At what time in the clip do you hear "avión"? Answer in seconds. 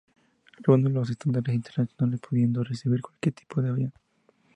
3.69-3.93